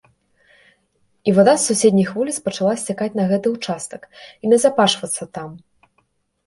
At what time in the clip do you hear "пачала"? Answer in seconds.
2.47-2.73